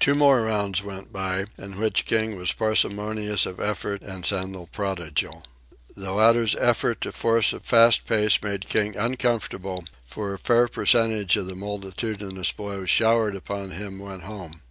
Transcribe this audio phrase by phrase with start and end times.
[0.00, 5.44] Two more rounds went by, in which King was parsimonious of effort and Sandel prodigal.
[5.96, 11.36] The latter's attempt to force a fast pace made King uncomfortable, for a fair percentage
[11.36, 14.62] of the multitudinous blows showered upon him went home.